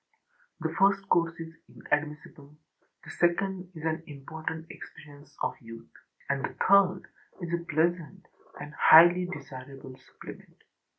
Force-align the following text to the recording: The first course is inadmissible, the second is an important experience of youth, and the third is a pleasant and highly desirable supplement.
The 0.59 0.73
first 0.79 1.07
course 1.09 1.39
is 1.39 1.53
inadmissible, 1.69 2.57
the 3.03 3.09
second 3.11 3.69
is 3.75 3.83
an 3.85 4.01
important 4.07 4.65
experience 4.71 5.37
of 5.43 5.53
youth, 5.61 5.91
and 6.27 6.43
the 6.43 6.55
third 6.67 7.03
is 7.39 7.53
a 7.53 7.63
pleasant 7.65 8.27
and 8.59 8.73
highly 8.73 9.27
desirable 9.27 9.95
supplement. 9.99 10.63